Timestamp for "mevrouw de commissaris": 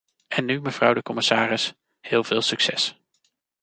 0.61-1.73